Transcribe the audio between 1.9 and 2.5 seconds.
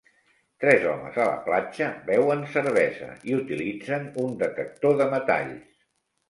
beuen